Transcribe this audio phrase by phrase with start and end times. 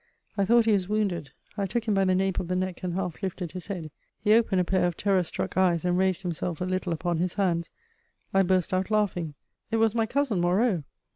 [0.35, 1.29] I thought he was wounded:
[1.59, 3.91] I took him by the nape of the neck and half lifted his head.
[4.19, 7.35] He opened a pair of terror struck eyes and raised himself a little upon his
[7.35, 7.69] hands.
[8.33, 9.35] I burst out laughing:
[9.69, 10.85] it was my cousin Moreau!